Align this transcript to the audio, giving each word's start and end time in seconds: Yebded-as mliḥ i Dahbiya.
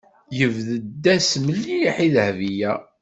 Yebded-as 0.37 1.29
mliḥ 1.45 1.95
i 2.05 2.07
Dahbiya. 2.15 2.73